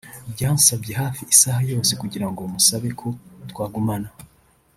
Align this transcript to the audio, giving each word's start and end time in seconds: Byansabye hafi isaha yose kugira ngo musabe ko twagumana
Byansabye 0.33 0.91
hafi 1.01 1.21
isaha 1.33 1.61
yose 1.71 1.91
kugira 2.01 2.27
ngo 2.31 2.41
musabe 2.53 2.89
ko 2.99 3.07
twagumana 3.49 4.09